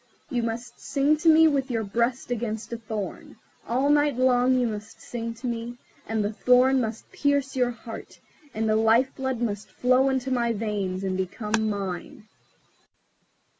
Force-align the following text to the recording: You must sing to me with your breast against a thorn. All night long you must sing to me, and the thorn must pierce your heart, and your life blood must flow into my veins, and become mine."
You 0.31 0.41
must 0.41 0.79
sing 0.79 1.15
to 1.17 1.29
me 1.29 1.47
with 1.47 1.69
your 1.69 1.83
breast 1.83 2.31
against 2.31 2.73
a 2.73 2.77
thorn. 2.79 3.35
All 3.67 3.87
night 3.91 4.15
long 4.17 4.57
you 4.57 4.65
must 4.65 4.99
sing 4.99 5.35
to 5.35 5.45
me, 5.45 5.77
and 6.07 6.25
the 6.25 6.33
thorn 6.33 6.81
must 6.81 7.11
pierce 7.11 7.55
your 7.55 7.69
heart, 7.69 8.19
and 8.51 8.65
your 8.65 8.77
life 8.77 9.13
blood 9.15 9.39
must 9.43 9.69
flow 9.69 10.09
into 10.09 10.31
my 10.31 10.53
veins, 10.53 11.03
and 11.03 11.15
become 11.15 11.69
mine." 11.69 12.27